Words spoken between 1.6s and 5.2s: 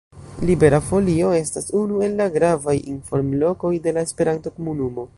unu el la gravaj informlokoj de la esperanto-komunumo.